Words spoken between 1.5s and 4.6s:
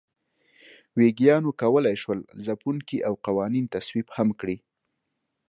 کولای شول ځپونکي او قوانین تصویب هم کړي.